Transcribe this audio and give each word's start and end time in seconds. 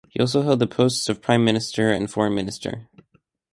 He 0.09 0.19
also 0.19 0.41
held 0.41 0.57
the 0.57 0.65
posts 0.65 1.09
of 1.09 1.21
prime 1.21 1.45
minister 1.45 1.91
and 1.91 2.09
foreign 2.09 2.33
minister. 2.33 2.87